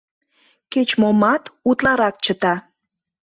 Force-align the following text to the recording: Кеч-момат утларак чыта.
Кеч-момат 0.71 1.43
утларак 1.69 2.15
чыта. 2.23 2.53